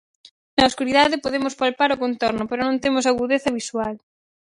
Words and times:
Na 0.57 0.69
escuridade 0.71 1.23
podemos 1.23 1.53
palpar 1.61 1.89
o 1.95 2.01
contorno 2.03 2.43
pero 2.49 2.61
non 2.63 2.81
temos 2.83 3.05
agudeza 3.11 3.55
visual. 3.59 3.95